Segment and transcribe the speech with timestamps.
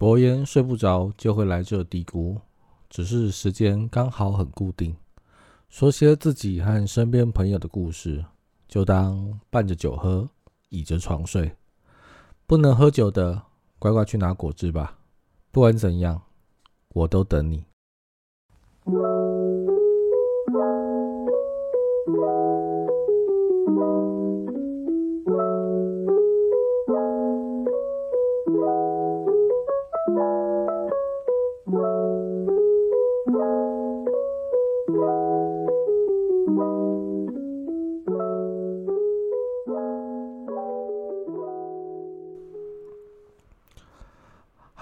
[0.00, 2.40] 伯言睡不着就会来这嘀咕，
[2.88, 4.96] 只是时间刚好很固定。
[5.68, 8.24] 说些自己和身边朋友的故事，
[8.66, 10.26] 就当伴着酒喝，
[10.70, 11.54] 倚着床睡。
[12.46, 13.42] 不能喝酒的，
[13.78, 15.00] 乖乖去拿果汁吧。
[15.50, 16.22] 不管怎样，
[16.94, 17.66] 我都等你。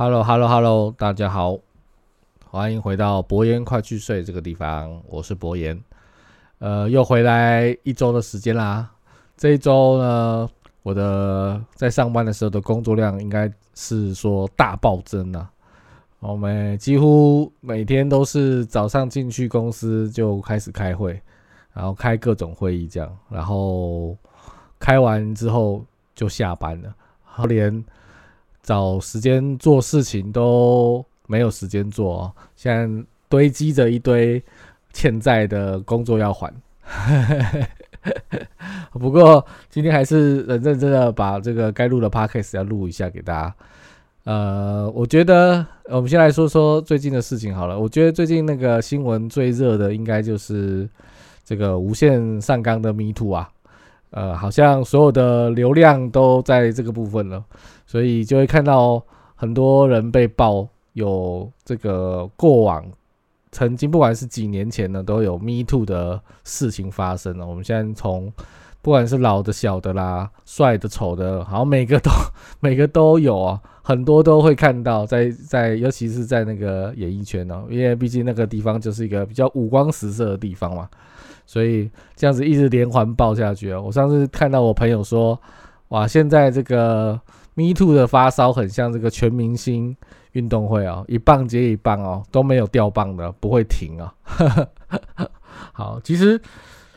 [0.00, 1.58] Hello，Hello，Hello，大家好，
[2.48, 5.82] 欢迎回到博言快去睡这个地方，我是博言，
[6.60, 8.88] 呃，又回来一周的时间啦。
[9.36, 10.48] 这一周呢，
[10.84, 15.50] 我的在上班的时候的工作量应该是说大暴增啊。
[16.20, 21.20] 我们几乎每天都是早上进去公司就开始开会，
[21.72, 24.16] 然后开各种会议这样，然后
[24.78, 25.84] 开完之后
[26.14, 26.94] 就下班了，
[27.48, 27.84] 连。
[28.68, 34.42] 找时间做事情都没有时间做，现在堆积着一堆
[34.92, 36.52] 欠债的工作要还。
[38.92, 43.54] 不过今天还是认认真的把这个该录的 podcast 要录一下给大家。
[44.24, 47.80] 呃，我觉得我们先来说说最近的事情好了。
[47.80, 50.86] 我觉得最近那个新闻最热的应该就是
[51.42, 53.48] 这个无限上纲的 Me Too 啊。
[54.10, 57.42] 呃，好像所有的流量都在这个部分了。
[57.88, 59.02] 所以就会看到
[59.34, 62.84] 很多人被爆有这个过往
[63.50, 67.46] 曾经，不管是几年前呢，都有 Me Too 的事情发生了。
[67.46, 68.30] 我们现在从
[68.82, 72.10] 不管是老的、小的啦，帅的、丑的，好像每个都
[72.60, 80.86] 每个都有啊，很多都会看到，在在尤其是在那个演艺圈呢，因为毕竟那个地方就是一个比较五光十色的地方嘛，
[81.46, 83.80] 所以这样子一直连环爆下去啊。
[83.80, 85.40] 我上次看到我朋友说，
[85.88, 87.18] 哇，现在这个。
[87.58, 89.96] Me Too 的发烧很像这个全明星
[90.30, 94.14] 运动会哦，一棒接一棒哦，都没有掉棒的，不会停啊。
[95.74, 96.40] 好，其实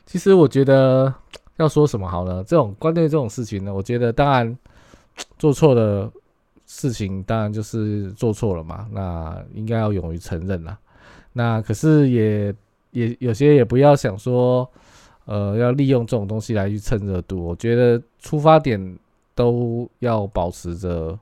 [0.05, 1.11] 其实我觉得
[1.57, 2.43] 要说什么好呢？
[2.45, 4.55] 这种关于这种事情呢，我觉得当然
[5.39, 6.11] 做错的
[6.67, 8.87] 事情，当然就是做错了嘛。
[8.91, 10.77] 那应该要勇于承认啦。
[11.33, 12.53] 那可是也
[12.91, 14.69] 也有些也不要想说，
[15.25, 17.43] 呃，要利用这种东西来去蹭热度。
[17.43, 18.95] 我觉得出发点。
[19.33, 21.17] 都要保持着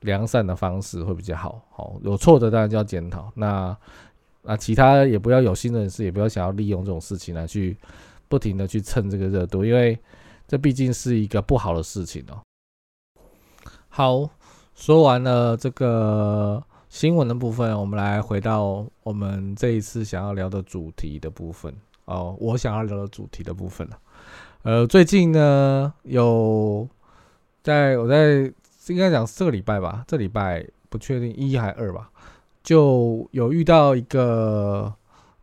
[0.00, 1.62] 良善的方式会比较好。
[1.70, 3.30] 好，有错的当然就要检讨。
[3.34, 3.76] 那
[4.42, 7.76] 那其他也不要有心人士，也不要想要利用这种事情来去
[8.28, 9.98] 不停的去蹭这个热度，因为
[10.46, 12.42] 这毕竟是一个不好的事情哦。
[13.88, 14.28] 好，
[14.74, 21.74] 说完了这个新闻的部分，我们来回到我们这一次想要聊的主题的部分
[22.06, 22.36] 哦。
[22.40, 23.88] 我想要聊的主题的部分
[24.62, 26.88] 呃，最近呢有。
[27.64, 28.42] 在我在
[28.88, 32.10] 应该讲这个礼拜吧，这礼拜不确定一还二吧，
[32.62, 34.92] 就有遇到一个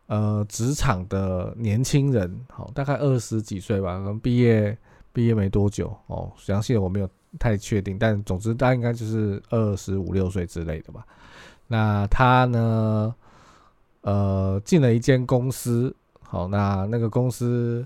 [0.06, 4.78] 呃职场的年轻人，好，大概二十几岁吧，可能毕业
[5.12, 11.04] 毕业没多久哦，详细的我没有太确定，但总之他应该就是二十五六岁之类的吧。
[11.66, 13.12] 那他呢，
[14.02, 17.84] 呃，进了一间公司，好，那那个公司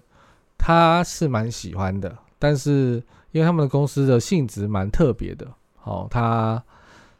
[0.58, 3.02] 他是蛮喜欢的，但是。
[3.36, 6.62] 因为他们的公司的性质蛮特别的，好，他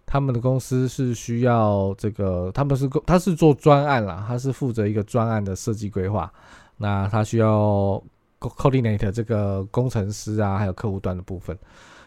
[0.07, 6.33] 他们的公司是需要这个，他们是他是做专案啦，他是负责一个专案的设计规划，
[6.79, 8.03] 那他需要
[8.41, 11.55] coordinate 这个工程师啊，还有客户端的部分。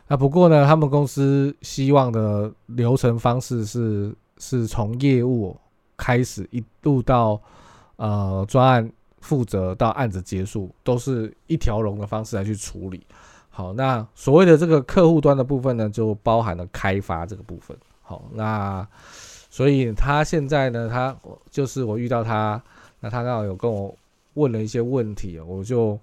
[0.07, 5.55] 那不过呢，他们公司希望的流程方式是是从业务
[5.95, 7.39] 开始一路到
[7.97, 13.05] 呃专案负责到案子结束，都是一条龙的方式来去处理。
[13.59, 17.77] 好，那所谓的这个客户端的部分呢，就包含了开发这个部分。
[18.01, 18.87] 好，那
[19.49, 21.13] 所以他现在呢，他
[21.51, 22.63] 就是我遇到他，
[23.01, 23.93] 那他刚好有跟我
[24.35, 25.99] 问了一些问题，我就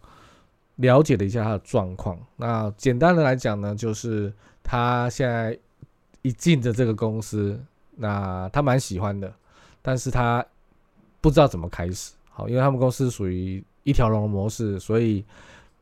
[0.75, 2.19] 了解了一下他的状况。
[2.37, 4.31] 那简单的来讲呢，就是
[4.63, 5.59] 他现在
[6.21, 7.59] 一进的这个公司，
[7.95, 9.33] 那他蛮喜欢的，
[9.81, 10.45] 但是他
[11.23, 12.13] 不知道怎么开始。
[12.29, 15.25] 好，因为他们公司属于一条龙模式，所以。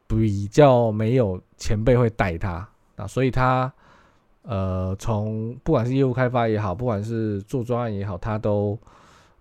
[0.07, 3.73] 比较没有前辈会带他啊，所以他
[4.43, 8.79] 呃，从不管是业务开发也好，不管是做专案也好，他都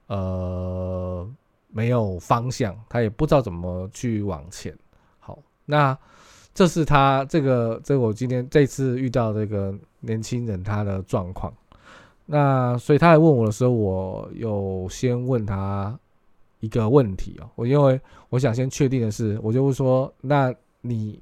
[0.08, 1.30] 呃
[1.68, 4.74] 没有方向，他也不知道怎么去往前。
[5.20, 5.98] 好，那
[6.54, 11.52] 这是他这个这我今天这次遇到这个年轻人他的状况。
[12.26, 16.00] 那所以他来问我的时候，我有先问他
[16.64, 18.00] 一个问题哦，我因为
[18.30, 21.20] 我想先确定的是，我就会说，那你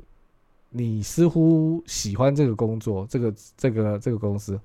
[0.69, 4.59] 你似乎喜欢这个工作，这个这个这个公司，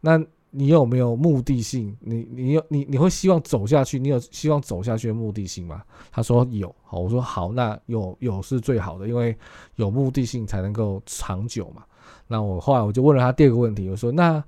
[0.00, 0.20] 那
[0.50, 1.96] 你有没有目的性？
[2.00, 4.00] 你你有你你会希望走下去？
[4.00, 5.84] 你有希望走下去的目的性吗？
[6.10, 9.36] 他说有，好，我说好，那有有是最好的，因为
[9.76, 11.84] 有目的性才能够长久嘛。
[12.26, 14.42] 那我后来我就问了他第二个问题，我说那。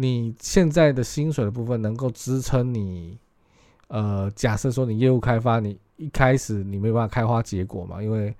[0.00, 3.18] 你现在的薪水的部分能够支撑你，
[3.88, 8.02] 呃，假设说你业务开发，你一开始你没有办法开花结果嘛？
[8.02, 8.34] 因为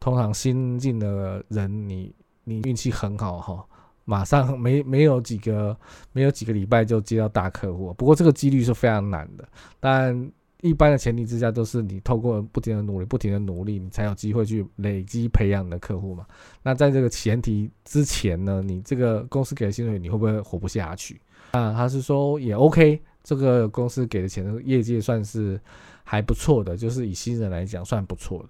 [0.00, 2.14] 通常新进的人，你
[2.44, 3.64] 你运气很好哈，
[4.04, 5.76] 马上没没有几个
[6.12, 9.48] 没有几个礼拜就接到大客户，不过这个几率是非常难的，
[9.80, 10.30] 但。
[10.62, 16.26] 一般的前提之下，都是你透过不停的努力、不停的努力，你才有机会去累积培养你的客户嘛。
[16.62, 21.20] 那在这个前提之前呢，你这个公司给的薪水，你会不会活不下去？
[21.52, 25.60] 啊，他是说也 OK，这个公司给的钱的，业界算是
[26.04, 28.48] 还不错的，就是以新人来讲算不错的。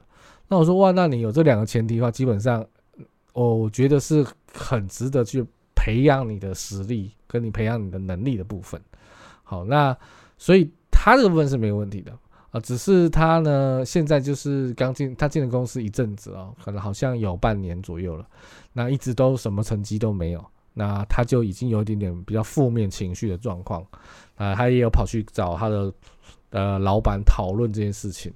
[0.49, 2.63] 那我说哇，那你有这两个前提的话，基本上，
[3.33, 5.43] 我觉得是很值得去
[5.75, 8.79] 培养你的实力，跟你培养你的能力的部分。
[9.43, 9.97] 好，那
[10.37, 10.71] 所以。
[10.99, 12.11] 他这个部分是没有问题的
[12.51, 18.27] 啊，只是他呢，现在就是刚进，他进了公司一阵子哦，可能好像有半年左右了，
[18.73, 20.45] 那一直都什么成绩都没有，
[20.79, 23.85] 那他就已经有一点点比较负面情绪的状况。
[24.37, 25.93] 啊，他也有跑去找他的
[26.51, 28.31] 呃老板讨论这件事情，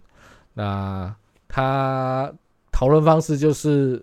[0.54, 1.14] 那
[1.46, 2.32] 他
[2.72, 4.02] 讨论方式就是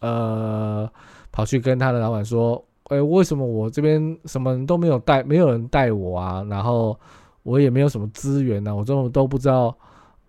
[0.00, 0.88] 呃
[1.32, 6.98] 跑去跟他的老板说，哎，为什么我这边什么都没有带，没有人带我啊，然后。
[7.44, 9.74] 我也没有什么资源呐，我这种都不知道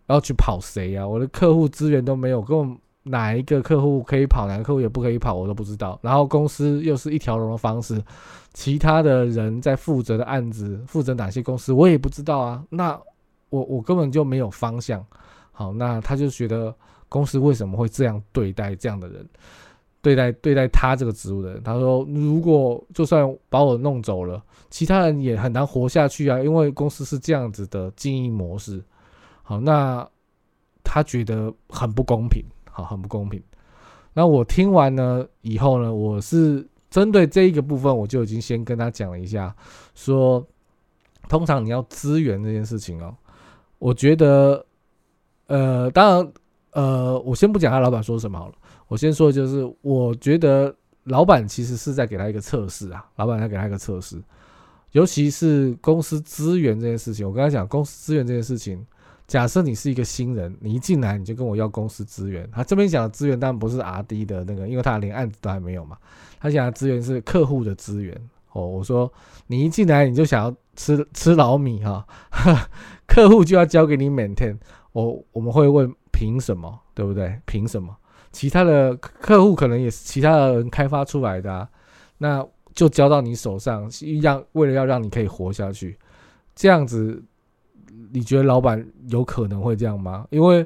[0.07, 2.77] 要去跑谁呀，我的客户资源都没有，跟我
[3.09, 6.00] 哪一个客户可以跑，哪个客户也不可以跑，我都不知道。
[6.01, 8.01] 然后公司又是一条龙的方式，
[8.53, 12.63] 其他的人在负责的案子，负责哪些公司我也不知道啊。
[12.69, 13.00] 那
[13.50, 15.03] 我我根本就没有方向。
[15.51, 16.73] 好，那他就觉得
[17.09, 19.27] 公司为什么会这样对待这样的人？
[20.01, 28.81] 对待对待他这个职务的人，他说：“如果就算把我弄走了，其他人也很难活下去啊，因为公司是这样子的经营模式。”
[29.44, 30.07] 好，那
[30.85, 32.41] 他觉得很不公平，
[32.84, 33.42] 好，很不公平。
[34.14, 39.56] 那我听完呢以后呢，我是针对这一个部分，我就已经先跟他讲了一下，
[39.94, 40.46] 说
[41.28, 43.16] 通常你要资源这件事情哦，
[43.78, 44.66] 我觉得，
[45.48, 46.34] 呃，当然，
[46.72, 48.56] 呃，我先不讲他老板说什么好了。
[48.88, 54.20] 我先说，就是我觉得老板其实是在给他一个测试啊，老板在给他一个测试，
[54.94, 57.28] 尤其是公司资源这件事情。
[57.28, 58.84] 我刚才讲公司资源这件事情，
[59.30, 65.96] 假设你是一个新人，你一进来你就跟我要公司资源，他这边讲的资源当然不是 R D 的那个，因为他连案子都还没有嘛。
[66.40, 68.20] 他讲的资源是客户的资源
[68.54, 68.66] 哦。
[68.66, 69.12] 我说
[69.46, 72.04] 你一进来你就想要吃吃老米哈，
[73.06, 74.58] 客户就要交给你 maintain。
[74.94, 77.40] 我我们会问凭什么，对不对？
[77.46, 77.96] 凭什么？
[78.31, 81.70] 其他的客户可能也是其他的人开发出来的，
[82.18, 82.44] 那
[82.74, 83.88] 就交到你手上，
[84.22, 86.00] 让为了要让你可以活下去，
[86.56, 87.24] 这样子，
[88.12, 90.25] 你觉得老板有可能会这样吗？
[90.30, 90.65] 因为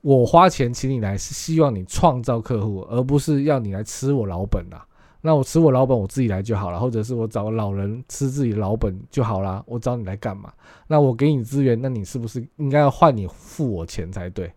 [0.00, 4.86] 我花钱请你来是希望你创造客户，而不是要你来吃我老本啊。
[5.20, 9.62] 那我吃我老本，我自己来就好了，或者是我找个老人吃自己老本就好了。
[9.66, 10.52] 我找你来干嘛？
[10.86, 14.52] 那我给你资源，那你是不是应该要换你付我钱才对，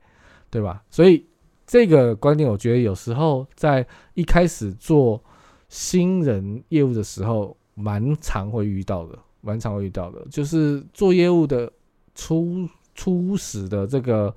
[0.49, 0.83] 对吧？
[0.89, 1.25] 所以。
[1.67, 5.19] 这个观点，我觉得有时候在一开始做
[5.67, 10.23] 新人业务的时候，蛮常会遇到的，蛮常会遇到的。
[10.29, 11.67] 就是做业务的
[12.15, 14.33] 初初始的这个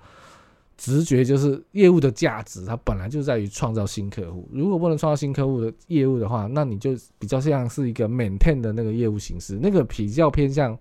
[0.76, 4.46] 直觉，就是业务的价值，它本来就在于创造新客户。
[4.52, 10.78] 如果不能创造新客户的业务的话，那你就比较像是一个 maintain 的那个业务形式，那个比较偏向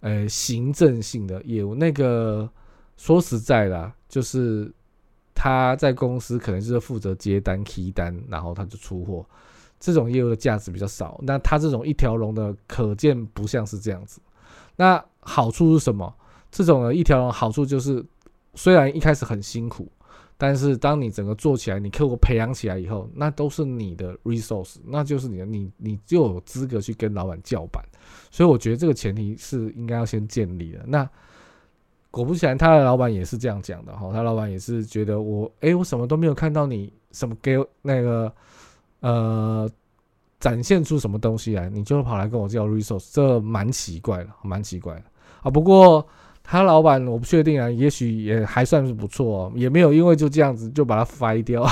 [0.00, 1.74] 呃行政性的业务。
[1.74, 2.48] 那个
[2.96, 4.72] 说实在的，就是。
[5.42, 9.24] 他在公司可能就是负责接单、提单，然后他就出货，
[9.78, 11.18] 这种业务的价值比较少。
[11.22, 14.20] 那他这种一条龙的，可见不像是这样子。
[14.76, 16.12] 那好处是什么？
[16.50, 18.04] 这种的一条龙好处就是，
[18.54, 19.86] 虽然一开始很辛苦，
[20.36, 27.84] 但是当你整个做起来，你客户培养起来以后，那都是你的 resource，那就是你的，你你就有资格去跟老板叫板。
[28.30, 30.80] 所以我觉得这个前提是应该要先建立的。
[30.86, 31.08] 那。
[32.12, 34.10] 果不其然，他的老板也是这样讲的哈。
[34.12, 38.34] 他老板也是觉得我，哎，我什么都没有看到你什么给那个
[38.98, 39.70] 呃
[40.40, 45.02] 展现出什么东西来，你就跑来跟我叫 resource，这蛮奇怪的，蛮奇怪的
[45.42, 45.50] 啊。
[45.50, 46.04] 不过
[46.42, 51.64] 他老板我不确定啊，也许也还算是不错，哦也没有因为就这样子就把他废掉，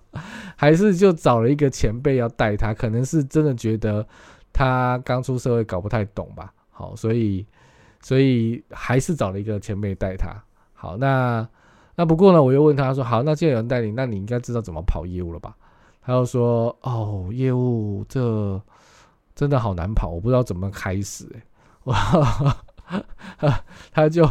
[0.54, 4.06] 还是就找了一个前辈要带他，可能是真的觉得
[4.52, 7.44] 他刚出社会搞不太懂吧，好，所以
[8.02, 10.30] 所以还是找了一个前辈带他。
[10.74, 11.48] 好，那
[11.96, 15.56] 那不过呢，我又问他说，好，那既然有人带你，那你应该知道怎么跑业务了吧？
[16.10, 18.60] 他又说，哦，业务这
[19.36, 21.42] 真的好难跑，我不知道怎么开始，哎，
[21.84, 21.94] 我
[23.92, 24.26] 他就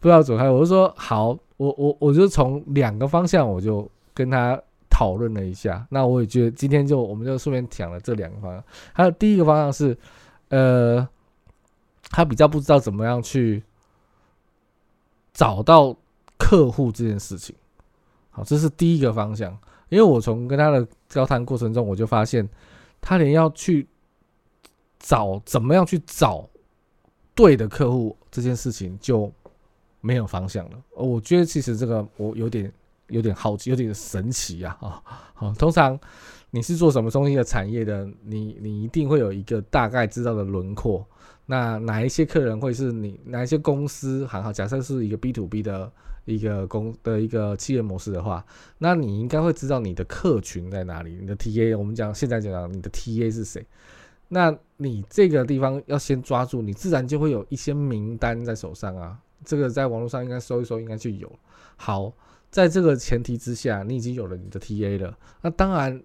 [0.00, 4.58] 不知道怎么开，我就说好，我我我就从两个方向，我就跟他
[4.88, 5.86] 讨论了一下。
[5.90, 8.64] 那我也觉得今天就我们就顺便讲了这两个方向。
[8.94, 9.98] 还有第一个方向是，
[10.48, 11.06] 呃，
[12.10, 13.62] 他比较不知道怎么样去。
[15.34, 15.94] 找到
[16.36, 17.54] 客户这件事情，
[18.30, 19.56] 好，这是第一个方向。
[19.88, 22.48] 因为我从跟他的交谈过程中，我就发现
[23.00, 23.86] 他连要去
[24.98, 26.48] 找怎么样去找
[27.34, 29.32] 对的客户这件事情就
[30.00, 30.78] 没有方向了。
[30.94, 32.72] 我觉得其实这个我有点
[33.08, 35.02] 有点好奇，有点神奇呀啊！
[35.34, 35.98] 好，通常
[36.50, 41.06] 你是做什么东西的产业的，你你一定会有一个大概知道的轮廓。
[41.46, 44.26] 那哪一些客人会是你哪一些公司？
[44.26, 45.90] 很好，假设是一个 B to B 的
[46.28, 48.44] 一个公的一个企业模式的话，
[48.78, 51.76] 那你应该会知道你的客群在哪里，你的 TA。
[51.76, 53.64] 我们讲现在讲你的 TA 是谁？
[54.28, 59.18] 那你这个地方要先抓住，你自然就会有一些名单在手上啊。
[59.44, 61.30] 这个在网络上应该搜一搜，应该就有。
[61.76, 62.12] 好，
[62.50, 66.02] 在这个前提之下，你已经有了你的 TA 了，那当然。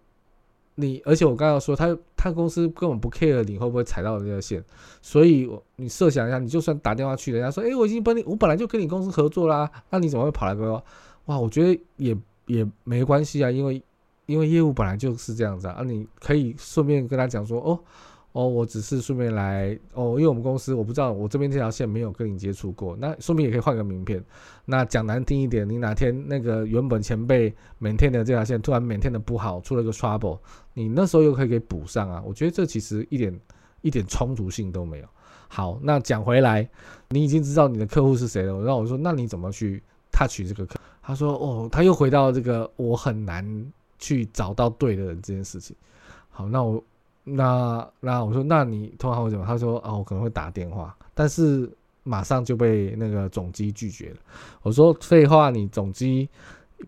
[0.75, 4.63] 你而且我刚刚说他他公司根本不 care 你会不会踩到这个线，
[5.01, 10.83] 所以你设想一下，你就算打电话去，人家说，哎，我已经帮你，我本来就跟你公司合作啦，那你怎么会跑来跟我？
[11.25, 13.81] 哇，我觉得也也没关系啊，因为
[14.25, 17.79] 因为业务本来就是这样子啊，你可以顺便跟他讲说，哦。
[18.33, 24.23] 哦，我只是顺便来哦，因为我们公司我不知道，我这边这条线没有跟你接触过，那说明也可以换个名片。
[24.65, 30.39] 那讲难听一点，你哪天那个原本前辈每天的这条线突然每天的不好，出了个 trouble，
[30.73, 32.23] 你那时候又可以给补上啊。
[32.25, 33.39] 我觉得这其实一点
[33.81, 35.05] 一点冲突性都没有。
[35.47, 36.67] 好，那讲回来，
[37.09, 38.59] 你已经知道你的客户是谁了。
[38.63, 40.79] 然后我说，那你怎么去 touch 这个客？
[41.03, 45.75] 他说，哦，他又回到这个我很难去找到对的人这件事情。
[46.31, 46.83] 好，那我。
[47.23, 49.45] 那那我说，那你通常会怎么？
[49.45, 51.71] 他说啊，我可能会打电话，但是
[52.03, 54.17] 马上就被那个总机拒绝了。
[54.61, 56.27] 我说废话，你总机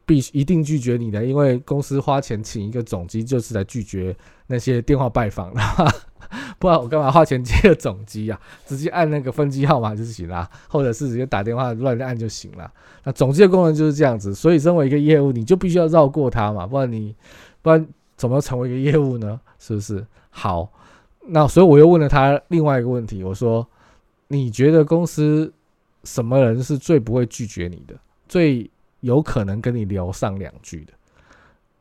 [0.06, 4.14] 必须一定拒绝你的，因为公司花钱请一个总机就是来拒绝
[4.48, 5.62] 那些电话拜访的，
[6.60, 8.38] 不然我干嘛花钱接个总机啊？
[8.66, 12.70] 直接按那个分机号码就行了，或者是直接打电话乱按就行了。
[13.06, 17.16] 那总机的功能就是这样子，所以身为一个业务，你就必须要绕过它嘛，不然你
[17.62, 17.88] 不然
[18.18, 19.40] 怎么成为一个业务呢？
[19.60, 20.06] 是不是？
[20.38, 20.70] 好，
[21.28, 23.66] 那所以我又问了他另外一个问题，我说
[24.28, 25.52] ：“你觉得公司
[26.04, 27.96] 什么人是最不会拒绝你的，
[28.28, 30.92] 最有可能跟你聊上两句的？”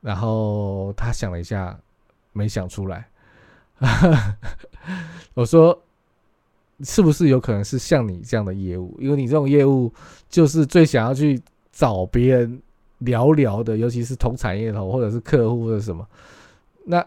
[0.00, 1.76] 然后他想了一下，
[2.32, 3.08] 没想出来。
[5.34, 5.76] 我说
[6.84, 8.96] ：“是不是有可能是像你这样的业务？
[9.00, 9.92] 因为你这种业务
[10.28, 11.42] 就是最想要去
[11.72, 12.62] 找别人
[12.98, 16.06] 聊聊的，尤其是同产业头或者是客户或者什么。”
[16.86, 17.04] 那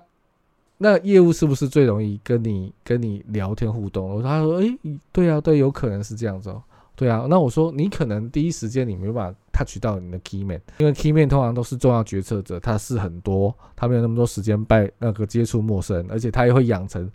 [0.79, 4.07] 那业务是不是最容易跟你跟你聊天互动？
[4.07, 4.77] 我说他说诶，
[5.11, 6.61] 对啊，对，有可能是这样子哦。
[6.95, 17.09] 对啊，那我说你可能第一时间你没有办法 touch 到你的 key man，因为 key man 通常都是重要决策者，他是很多，他没有那么多时间拜那个接触陌生人，而且他也会养成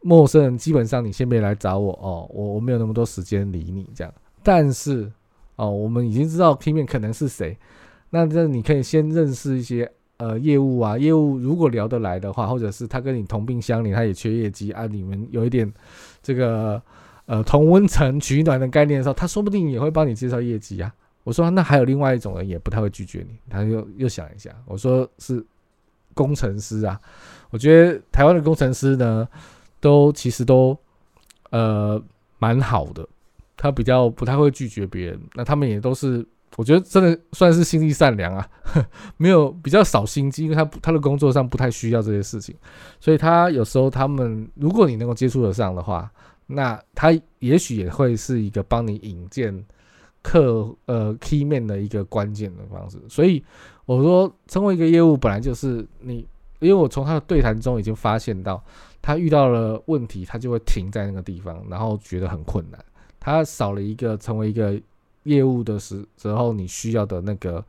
[0.00, 4.12] 陌生人基本上你先别来找我哦，我我没有那么多时间理你这样。
[4.42, 5.10] 但是
[5.56, 7.56] 哦，我们已经知道 key man 可能是谁，
[8.10, 9.90] 那这你可以先认识一些。
[10.20, 15.72] 呃，业务啊，业务如果聊得来的话，或者是他跟你同病相怜，他也缺业绩啊，你们有一点
[16.22, 16.80] 这个
[17.24, 20.92] 呃同温层取暖的概念的时候，他说不定也会帮你介绍业绩啊。
[21.24, 25.42] 我说那还有另外一种人也不太会拒绝你，他又又想一下，我说是
[26.12, 27.00] 工程师啊，
[27.48, 29.26] 我觉得台湾的工程师呢，
[29.80, 30.76] 都其实都
[31.48, 31.98] 呃
[32.38, 33.08] 蛮好的，
[33.56, 36.26] 他比较不太会拒绝别人，那他们也都是。
[36.56, 38.46] 我觉得真的算是心地善良啊，
[39.16, 42.54] 没有比较少心机，因为他他的工作上不太需要这些事情，
[42.98, 46.10] 所以他有时候他们如果你能够接触得上的话，
[46.48, 49.64] 那他也许也会是一个帮你引荐
[50.22, 52.98] 客呃 key man 的一个关键的方式。
[53.08, 53.42] 所以
[53.86, 56.26] 我说，成为一个业务本来就是你，
[56.58, 58.62] 因为我从他的对谈中已经发现到，
[59.00, 62.84] 他遇到了问题，他就会停在那个地方，然后觉得很困难，
[63.20, 64.78] 他少了一个成为一个。
[65.24, 67.64] 业务的时时候，你需要的那个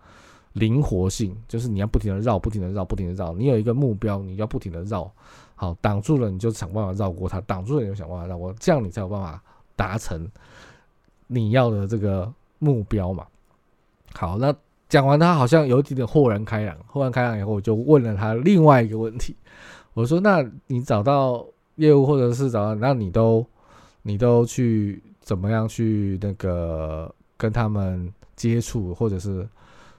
[0.53, 3.34] 灵活性，就是你要不停的绕，不停的绕，不停的绕。
[3.34, 5.12] 你有一个目标，你要不停的绕。
[5.55, 9.41] 好，挡住了你就想办法绕过它，挡住了你就想办法绕过，这样你才有办法
[9.75, 10.27] 达成
[11.27, 13.25] 你要的这个目标嘛。
[14.13, 14.53] 好，那
[14.89, 19.36] 讲完他好像有一点点豁然开朗，豁然开朗以后，我就问了他另外一个问题，
[19.93, 21.46] 我说：那你找到？
[21.77, 23.43] 业务或者是找到，那你都
[24.03, 29.50] 你都去怎么样去那个跟他们接触，或者是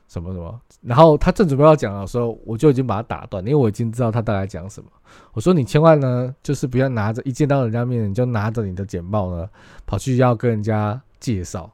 [0.07, 0.61] 什么什么？
[0.81, 4.89] 然后他正准备要讲的时候，我就已经把他打断，因为我已经知道他大概讲什么。
[5.33, 9.49] 我说你千万呢，就是不要拿着一见到人家面，你就拿着你的简报呢，
[9.85, 11.69] 跑去要跟人家介绍。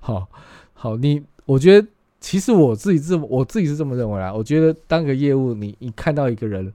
[0.00, 0.26] 好
[0.72, 1.86] 好，你我觉得
[2.18, 4.34] 其实我自己这我自己是这么认为啊。
[4.34, 6.72] 我觉得当个业务，你你看到一个人，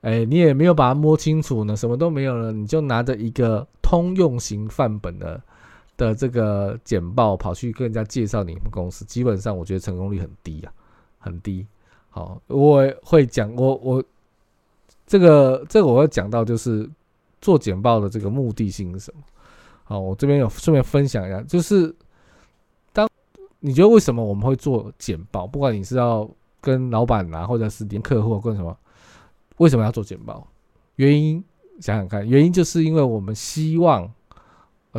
[0.00, 5.40] 哎，你也没有把他摸清楚呢，什么都没有了，你就拿着一个通用型范本的
[5.96, 10.72] 的这个简报跑去跟人家介绍你们公司，基本上我觉得成功率很低啊，
[11.18, 11.66] 很低。
[12.10, 14.04] 好，我会讲我我
[15.06, 16.88] 这个这个我要讲到就是
[17.40, 19.20] 做简报的这个目的性是什么？
[19.84, 21.94] 好，我这边有顺便分享一下，就是
[22.92, 23.08] 当
[23.60, 25.46] 你觉得为什么我们会做简报？
[25.46, 26.28] 不管你是要
[26.60, 28.76] 跟老板啊，或者是连客户跟什么，
[29.58, 30.46] 为什么要做简报？
[30.96, 31.42] 原因
[31.80, 34.10] 想想看，原因就是因为我们希望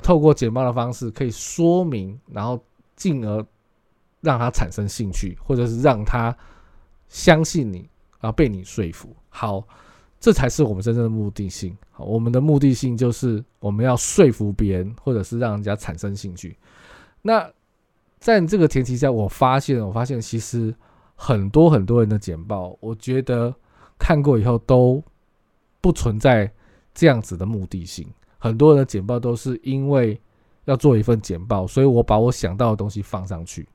[0.01, 2.59] 透过简报的方式可以说明，然后
[2.95, 3.45] 进而
[4.21, 6.35] 让他产生兴趣，或者是让他
[7.07, 9.15] 相信你，然后被你说服。
[9.29, 9.63] 好。
[10.17, 11.77] 这才是我们真正的目的性。
[11.91, 16.57] 好，我们的目的性就是我们要说服别人，或者是让人家产生兴趣。
[17.21, 17.47] 那
[18.17, 20.73] 在这个前提下，我发现，我发现其实
[21.15, 23.53] 很多很多人的简报，我觉得
[23.99, 25.03] 看过以后都
[25.79, 26.51] 不存在
[26.91, 28.07] 这样子的目的性。
[28.45, 30.21] 很多人的简报都是因为
[30.65, 33.67] 要做一份简报，所以我把我想到的东西放上去。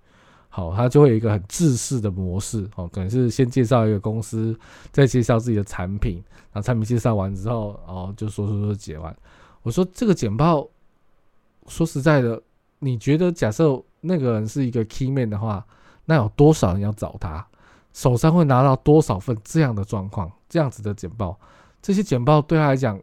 [0.49, 4.57] 好，他就会有一个很制式的模式，哦，可能是先介绍一个公司，
[4.93, 6.23] 再介绍自己的产品，
[6.53, 9.17] 然后产品介绍完之后，哦，就说说说解完。
[9.63, 10.69] 我说这个简报，
[11.67, 12.41] 说实在的，
[12.79, 15.67] 你觉得假设那个人是一个 key man 的话，
[16.05, 17.45] 那有多少人要找他？
[17.93, 21.37] 手上会拿到多少份这样的状况，这样子的简报？
[21.83, 23.01] 这些简报对他来讲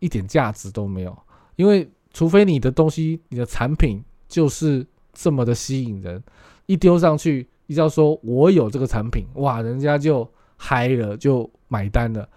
[0.00, 1.16] 一点价值都没有，
[1.56, 6.20] 因为除非你的东西，你的产品就是这么的吸引人。
[6.66, 12.28] 一丢上去，一要说我有这个产品，哇，人家就嗨了，就买单了。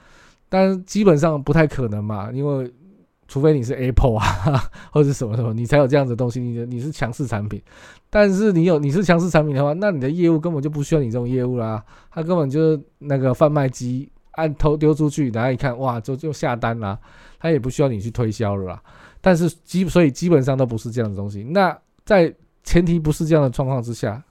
[0.49, 2.71] 但基本上不太可能嘛，因为
[3.27, 6.39] 除非你是 Apple 啊，或者什么什么，你才有这样子的东西。
[6.39, 7.61] 你的你是强势产品，
[8.09, 11.83] 但是你有你是强势产品的话，那你的业务根本就不需要你这种业务啦。
[12.11, 16.99] 他根本就是那个贩卖机，按头丢出去，大家一看，哇，就就下单啦。
[17.39, 18.83] 他也不需要你去推销了啦。
[19.19, 21.43] 但是基所以基本上都不是这样的东西。
[21.43, 24.23] 那在前提不是这样的状况之下，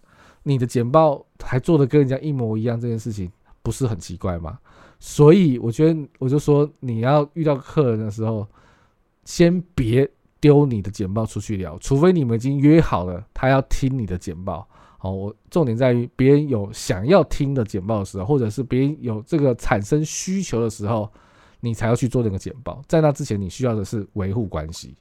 [0.42, 3.30] 你的简报还做的跟人家一模一样，这件事情
[3.62, 4.58] 不是很奇怪吗？
[4.98, 8.46] 所以我觉得，我就说你要遇到客人的时候，
[9.24, 10.08] 先别
[10.40, 14.68] 丢你的简报出去聊，除非你们已经约好了，他要听你的简报。
[15.02, 21.10] 好，我重点在于别人有想要听的简报的时候，或者是别人有这个产生需求的时候，
[21.58, 22.80] 你才要去做这个简报。
[22.86, 24.94] 在那之前，你需要的是维护关系。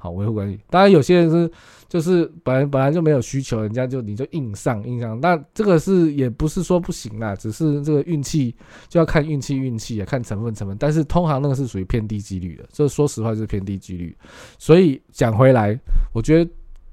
[0.00, 1.50] 好维护关系，当然有些人是
[1.88, 8.54] 就是本来本来就没有需求，人家就你就硬上硬上，那这个是也不是说不行啦，只是这个运气
[8.88, 14.16] 就要看运气运气啊，看成分成分，但是通常那个是属于偏低几率的，这说实话就是偏低几率。
[14.56, 15.76] 所以讲回来，
[16.12, 16.48] 我觉得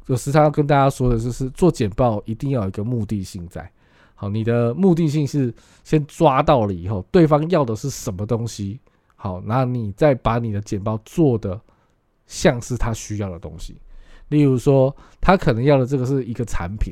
[0.07, 3.69] 有时常要跟大家说的就是做简报一定要有一个目的性在。
[4.13, 8.79] 好，你的目的性是先抓到了以后，对方要的是什么东西，
[9.15, 11.59] 好，那你再把你的简报做的。
[12.27, 13.77] 像是他需要的东西，
[14.29, 14.91] 例如说，
[15.21, 16.91] 他可能要的这个是一个产品，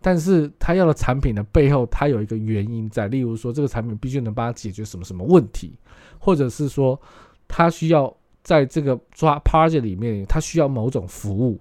[0.00, 3.06] 但是他要的产品的背后，他有一个原因在。
[3.06, 5.78] 例如说，这个产品必须能帮他解决什么什么问题，
[6.18, 6.98] 或者是说，
[7.46, 8.10] 他需要
[8.42, 11.60] 在这个抓 project 里面，他需要某种服务，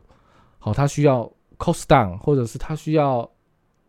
[0.59, 3.27] 好，他需要 cost down，或者是他需要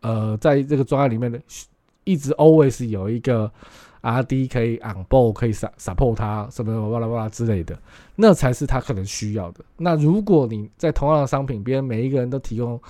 [0.01, 1.39] 呃，在这个专案里面的
[2.03, 3.51] 一直 always 有一个。
[4.03, 7.79] R D 可以 on board 可以 support 他什么什么巴拉巴拉之类的，
[8.15, 9.63] 那才是他可能需要的。
[9.77, 12.81] 那如果你在同样的商品，别人每一个人都提供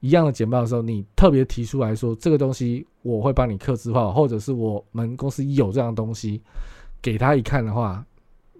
[0.00, 6.42] 一样的简报的时候，你特别提出来说这个东西我会帮你刻字化，或者是我们公司有这样东西
[7.00, 8.04] 给他一看的话，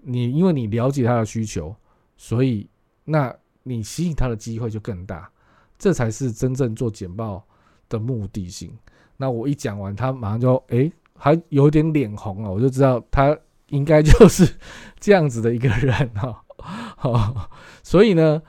[0.01, 1.77] 你因为你了解他的需求，
[2.17, 2.67] 所以
[3.05, 3.31] 那
[3.69, 5.31] 你吸引他的机会就更大。
[5.79, 7.45] 这才是真正做简报
[7.89, 8.73] 的目的性。
[9.17, 10.93] 那我一讲完，他马上就诶。
[11.21, 13.37] 还有点脸红了，我就知道他
[13.71, 14.49] 应该就是
[15.01, 16.45] 这样子的一个人哈。
[16.57, 17.51] 好，
[17.83, 18.41] 所以呢，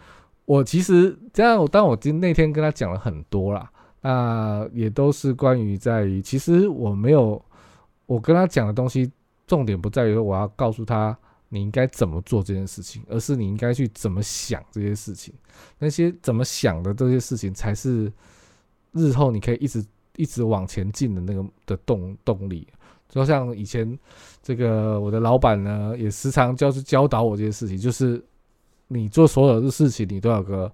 [0.46, 7.44] 我其实这样，当我今那天跟他讲了很多啦，那也都是关于在于，其实我没有
[8.06, 9.12] 我跟他讲的东西，
[9.48, 11.18] 重点不在于我要告诉他
[11.50, 15.34] 你应该怎么做这件事情，而是你应该去怎么想这些事情，
[15.78, 18.12] 那些怎么想的这些事情，才是
[18.94, 19.86] 日后你可以一直。
[20.18, 22.68] 一直往前进的那个的动动力，
[23.08, 23.98] 就像以前
[24.44, 28.22] 这个我的老板呢，也时常就是教导我这些事情，就是
[28.90, 30.70] 你做所有的事情，你都要有个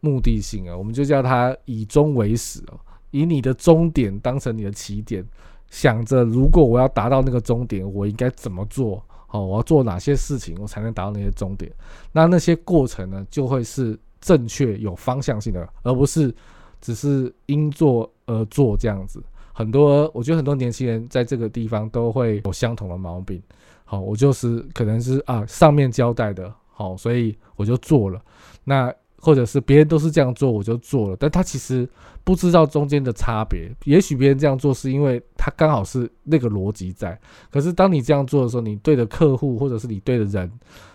[0.00, 2.80] 目的性啊，我们就叫它以终为始哦，
[3.12, 5.24] 以你的终点当成你的起点，
[5.70, 9.00] 想着如果我要达到那个终点，我应该怎么做？
[9.32, 11.72] 哦，我要做哪些事情，我才能达到那些终点？
[12.12, 16.32] 那那些过程呢，就会是正确、有方向性的，而不是
[16.80, 19.22] 只是因做而做这样子。
[19.54, 23.42] 很多，我觉得很多年轻人在这个地方都会有相同的毛病。
[23.84, 28.22] 好，我就是可能是啊，上面交代的，好，所以我就做了。
[28.64, 31.88] 那或者是别人都是这样做，我就做了，但他其实
[32.24, 33.70] 不知道中间的差别。
[33.84, 37.16] 也许别人这样做是因为他刚好是那个逻辑在，
[37.48, 40.50] 可是当你这样做的时候，你对的客户或者是你对的人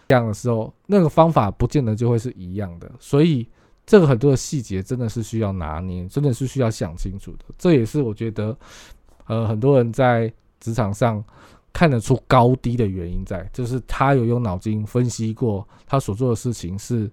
[0.10, 2.92] 这样的时候，那个方法不见得就会是一样的。
[3.00, 3.48] 所以
[3.86, 7.46] 这个很多的细节真的是需要拿捏，真的是需要想清楚的。
[7.58, 8.58] 这也是我觉得，
[9.28, 11.24] 呃，很多人在职场上
[11.72, 17.10] 看得出高低的原因在，就是他有用脑筋分析过他所做的事情是。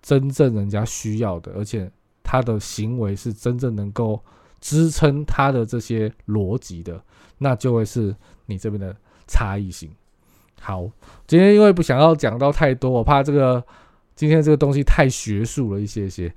[0.00, 1.90] 真正人家需要的，而且
[2.22, 4.22] 他的行为是真正能够
[4.60, 7.02] 支撑他的这些逻辑的，
[7.38, 8.14] 那就会是
[8.46, 8.94] 你这边的
[9.26, 9.90] 差异性。
[10.60, 10.90] 好，
[11.26, 13.64] 今天因为不想要讲到太多，我怕这个
[14.14, 16.32] 今天这个东西太学术了一些些。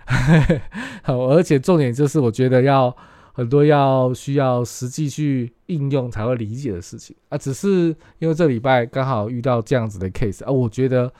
[1.04, 2.96] 好，而且重点就是我觉得要
[3.34, 7.38] 很多要需要实际去应用才会理解的事情啊。
[7.38, 11.12] 只是因为这礼拜刚好遇到这样子的 case 啊，我觉得。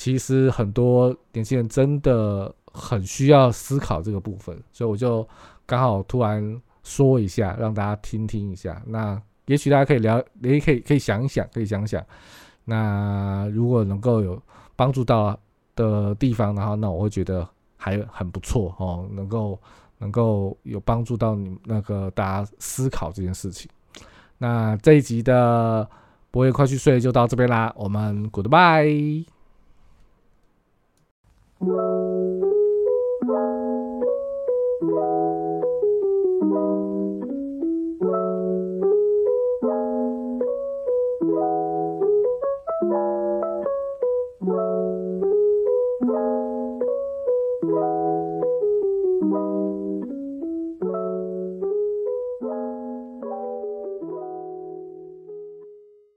[0.00, 5.28] 其实很多年轻人真的很需要思考这个部分，所以我就
[5.66, 8.80] 刚好突然说一下，让大家听听一下。
[8.86, 12.02] 那也许大家可以聊，也可以可以想一想，可以想想。
[12.64, 14.42] 那如果能够有
[14.74, 15.38] 帮助到
[15.76, 19.60] 的地方的话，那我会觉得还很不错哦，能够
[19.98, 23.70] 能够有帮助到你那个大家思考这件事情。
[24.38, 25.86] 那这一集的
[26.30, 29.26] 不会快去睡就到这边啦，我们 Goodbye。
[31.60, 32.09] Música